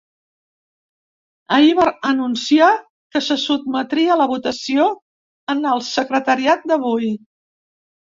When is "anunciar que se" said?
2.11-3.37